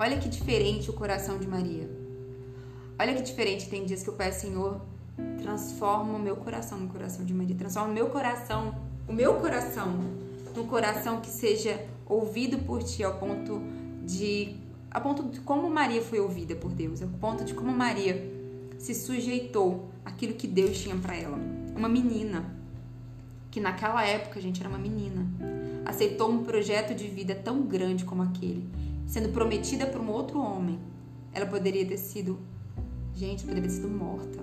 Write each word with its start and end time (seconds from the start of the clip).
Olha 0.00 0.16
que 0.16 0.28
diferente 0.28 0.88
o 0.88 0.92
coração 0.92 1.40
de 1.40 1.48
Maria. 1.48 1.90
Olha 2.96 3.12
que 3.16 3.22
diferente. 3.22 3.68
Tem 3.68 3.84
dias 3.84 4.00
que 4.00 4.08
eu 4.08 4.14
peço, 4.14 4.42
Senhor, 4.42 4.80
transforma 5.42 6.14
o 6.14 6.20
meu 6.20 6.36
coração 6.36 6.78
no 6.78 6.86
coração 6.86 7.24
de 7.24 7.34
Maria. 7.34 7.56
Transforma 7.56 7.90
o 7.90 7.92
meu 7.92 8.08
coração, 8.08 8.76
o 9.08 9.12
meu 9.12 9.34
coração, 9.40 9.98
num 10.54 10.68
coração 10.68 11.20
que 11.20 11.26
seja 11.26 11.84
ouvido 12.06 12.58
por 12.58 12.80
Ti 12.80 13.02
ao 13.02 13.18
ponto 13.18 13.60
de, 14.04 14.56
a 14.88 15.00
ponto 15.00 15.24
de 15.24 15.40
como 15.40 15.68
Maria 15.68 16.00
foi 16.00 16.20
ouvida 16.20 16.54
por 16.54 16.70
Deus, 16.70 17.02
ao 17.02 17.08
ponto 17.08 17.42
de 17.42 17.52
como 17.52 17.72
Maria 17.72 18.24
se 18.78 18.94
sujeitou 18.94 19.90
àquilo 20.04 20.34
que 20.34 20.46
Deus 20.46 20.78
tinha 20.78 20.94
para 20.94 21.16
ela. 21.16 21.36
Uma 21.76 21.88
menina 21.88 22.56
que 23.50 23.58
naquela 23.58 24.04
época, 24.04 24.40
gente, 24.40 24.60
era 24.60 24.68
uma 24.68 24.78
menina, 24.78 25.26
aceitou 25.84 26.30
um 26.30 26.44
projeto 26.44 26.94
de 26.94 27.08
vida 27.08 27.34
tão 27.34 27.62
grande 27.62 28.04
como 28.04 28.22
aquele, 28.22 28.64
sendo 29.08 29.30
prometida 29.30 29.86
por 29.86 30.00
um 30.00 30.10
outro 30.10 30.38
homem. 30.38 30.78
Ela 31.32 31.46
poderia 31.46 31.84
ter 31.84 31.96
sido, 31.96 32.38
gente, 33.14 33.42
poderia 33.42 33.62
ter 33.62 33.70
sido 33.70 33.88
morta. 33.88 34.38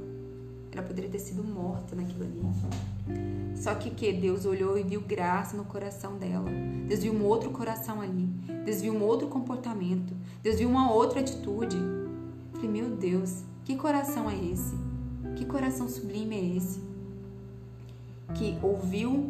Ela 0.71 0.83
poderia 0.83 1.09
ter 1.09 1.19
sido 1.19 1.41
morta 1.41 1.95
naquilo 1.95 2.25
ali. 2.25 2.41
Só 3.55 3.73
que 3.75 3.91
que 3.91 4.11
Deus 4.11 4.45
olhou 4.45 4.77
e 4.77 4.83
viu 4.83 4.99
graça 4.99 5.55
no 5.55 5.63
coração 5.63 6.17
dela. 6.17 6.49
Deus 6.85 7.01
viu 7.01 7.13
um 7.13 7.23
outro 7.23 7.51
coração 7.51 8.01
ali. 8.01 8.25
Deus 8.65 8.81
viu 8.81 8.93
um 8.93 9.01
outro 9.01 9.27
comportamento. 9.27 10.13
Deus 10.43 10.57
viu 10.57 10.67
uma 10.67 10.91
outra 10.91 11.21
atitude. 11.21 11.77
Falei, 12.53 12.69
meu 12.69 12.89
Deus, 12.89 13.43
que 13.63 13.75
coração 13.77 14.29
é 14.29 14.35
esse? 14.35 14.75
Que 15.37 15.45
coração 15.45 15.87
sublime 15.87 16.35
é 16.35 16.57
esse? 16.57 16.81
Que 18.33 18.57
ouviu 18.61 19.29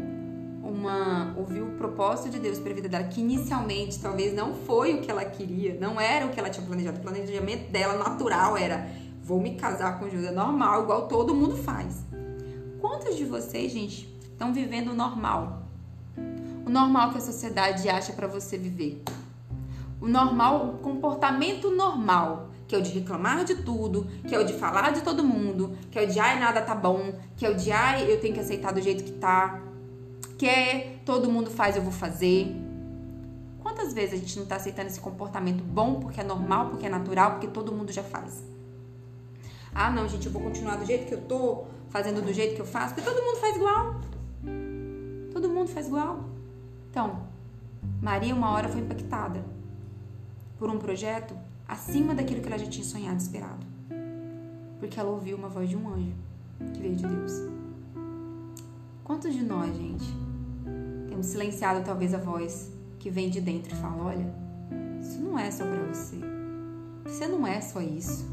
uma 0.65 1.33
ouviu 1.37 1.67
o 1.67 1.71
propósito 1.77 2.29
de 2.29 2.39
Deus 2.39 2.57
para 2.57 2.71
a 2.71 2.75
vida 2.75 2.89
dela, 2.89 3.03
que 3.03 3.21
inicialmente 3.21 3.99
talvez 3.99 4.33
não 4.33 4.53
foi 4.53 4.95
o 4.95 5.01
que 5.01 5.11
ela 5.11 5.23
queria, 5.23 5.77
não 5.79 6.01
era 6.01 6.25
o 6.25 6.29
que 6.29 6.39
ela 6.39 6.49
tinha 6.49 6.65
planejado. 6.65 6.97
O 6.97 7.01
planejamento 7.01 7.71
dela 7.71 7.97
natural 7.97 8.57
era 8.57 8.87
vou 9.23 9.39
me 9.39 9.55
casar 9.55 9.99
com 9.99 10.09
José 10.09 10.31
normal, 10.31 10.83
igual 10.83 11.07
todo 11.07 11.33
mundo 11.33 11.55
faz. 11.55 12.03
Quantos 12.79 13.15
de 13.15 13.25
vocês, 13.25 13.71
gente, 13.71 14.07
estão 14.23 14.53
vivendo 14.53 14.89
o 14.89 14.95
normal? 14.95 15.63
O 16.65 16.69
normal 16.69 17.11
que 17.11 17.17
a 17.17 17.21
sociedade 17.21 17.87
acha 17.87 18.13
para 18.13 18.27
você 18.27 18.57
viver. 18.57 19.03
O 20.01 20.07
normal, 20.07 20.75
o 20.75 20.77
comportamento 20.79 21.69
normal, 21.69 22.49
que 22.67 22.75
é 22.75 22.77
o 22.77 22.81
de 22.81 22.91
reclamar 22.91 23.43
de 23.45 23.55
tudo, 23.55 24.07
que 24.27 24.35
é 24.35 24.39
o 24.39 24.43
de 24.43 24.53
falar 24.53 24.91
de 24.91 25.01
todo 25.01 25.23
mundo, 25.23 25.77
que 25.91 25.97
é 25.97 26.03
o 26.03 26.07
de 26.07 26.19
ai 26.19 26.39
nada 26.39 26.61
tá 26.61 26.75
bom, 26.75 27.13
que 27.35 27.45
é 27.45 27.49
o 27.49 27.55
de 27.55 27.71
ai 27.71 28.11
eu 28.11 28.19
tenho 28.19 28.33
que 28.33 28.39
aceitar 28.39 28.73
do 28.73 28.81
jeito 28.81 29.03
que 29.03 29.13
tá, 29.13 29.61
que 30.37 30.99
todo 31.05 31.29
mundo 31.29 31.49
faz 31.49 31.75
eu 31.75 31.81
vou 31.81 31.91
fazer. 31.91 32.55
Quantas 33.59 33.93
vezes 33.93 34.13
a 34.13 34.17
gente 34.17 34.37
não 34.37 34.45
tá 34.45 34.57
aceitando 34.57 34.87
esse 34.87 34.99
comportamento 34.99 35.63
bom 35.63 35.99
porque 35.99 36.21
é 36.21 36.23
normal, 36.23 36.69
porque 36.69 36.85
é 36.85 36.89
natural, 36.89 37.31
porque 37.31 37.47
todo 37.47 37.71
mundo 37.71 37.91
já 37.91 38.03
faz? 38.03 38.43
Ah, 39.73 39.89
não, 39.91 40.07
gente, 40.07 40.27
eu 40.27 40.31
vou 40.31 40.41
continuar 40.41 40.77
do 40.77 40.85
jeito 40.85 41.05
que 41.07 41.13
eu 41.13 41.21
tô, 41.21 41.65
fazendo 41.89 42.21
do 42.21 42.33
jeito 42.33 42.55
que 42.55 42.61
eu 42.61 42.65
faço, 42.65 42.93
porque 42.93 43.09
todo 43.09 43.23
mundo 43.23 43.37
faz 43.37 43.55
igual. 43.55 43.95
Todo 45.31 45.49
mundo 45.49 45.69
faz 45.69 45.87
igual. 45.87 46.25
Então, 46.89 47.23
Maria 48.01 48.33
uma 48.33 48.51
hora 48.51 48.67
foi 48.67 48.81
impactada 48.81 49.43
por 50.57 50.69
um 50.69 50.77
projeto 50.77 51.35
acima 51.67 52.13
daquilo 52.13 52.41
que 52.41 52.47
ela 52.47 52.57
já 52.57 52.67
tinha 52.67 52.85
sonhado 52.85 53.15
e 53.15 53.21
esperado. 53.21 53.65
Porque 54.79 54.99
ela 54.99 55.09
ouviu 55.09 55.37
uma 55.37 55.49
voz 55.49 55.69
de 55.69 55.75
um 55.75 55.87
anjo 55.89 56.13
que 56.73 56.79
veio 56.79 56.95
de 56.95 57.05
Deus. 57.05 57.64
Quantos 59.05 59.35
de 59.35 59.43
nós, 59.43 59.77
gente, 59.77 60.03
temos 61.07 61.27
silenciado 61.27 61.85
talvez 61.85 62.11
a 62.11 62.17
voz 62.17 62.71
que 62.97 63.07
vem 63.11 63.29
de 63.29 63.39
dentro 63.39 63.71
e 63.71 63.77
fala: 63.79 64.03
olha, 64.03 64.33
isso 64.99 65.21
não 65.21 65.37
é 65.37 65.51
só 65.51 65.63
para 65.63 65.83
você. 65.83 66.17
Você 67.03 67.27
não 67.27 67.45
é 67.45 67.61
só 67.61 67.79
isso. 67.81 68.27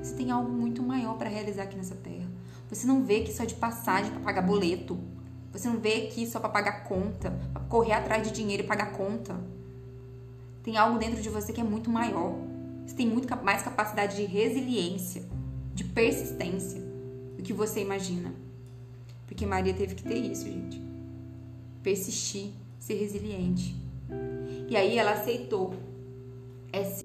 Você 0.00 0.14
tem 0.14 0.30
algo 0.30 0.48
muito 0.48 0.80
maior 0.84 1.18
para 1.18 1.28
realizar 1.28 1.64
aqui 1.64 1.76
nessa 1.76 1.96
terra. 1.96 2.28
Você 2.70 2.86
não 2.86 3.02
vê 3.02 3.22
que 3.22 3.32
só 3.32 3.44
de 3.44 3.56
passagem 3.56 4.12
para 4.12 4.20
pagar 4.20 4.42
boleto. 4.42 4.96
Você 5.50 5.68
não 5.68 5.80
vê 5.80 6.06
aqui 6.06 6.28
só 6.28 6.38
para 6.38 6.48
pagar 6.48 6.84
conta, 6.84 7.32
para 7.52 7.62
correr 7.64 7.94
atrás 7.94 8.22
de 8.22 8.32
dinheiro 8.32 8.62
e 8.62 8.66
pagar 8.68 8.92
conta. 8.92 9.34
Tem 10.62 10.76
algo 10.76 10.96
dentro 10.96 11.20
de 11.20 11.28
você 11.28 11.52
que 11.52 11.60
é 11.60 11.64
muito 11.64 11.90
maior. 11.90 12.36
Você 12.86 12.94
tem 12.94 13.08
muito 13.08 13.28
mais 13.42 13.62
capacidade 13.62 14.14
de 14.14 14.26
resiliência, 14.26 15.24
de 15.74 15.82
persistência 15.82 16.80
do 17.36 17.42
que 17.42 17.52
você 17.52 17.80
imagina. 17.80 18.44
Porque 19.26 19.46
Maria 19.46 19.74
teve 19.74 19.94
que 19.94 20.02
ter 20.02 20.16
isso, 20.16 20.44
gente. 20.44 20.80
Persistir, 21.82 22.50
ser 22.78 22.94
resiliente. 22.94 23.74
E 24.68 24.76
aí 24.76 24.98
ela 24.98 25.12
aceitou 25.12 25.74
esse 26.72 27.03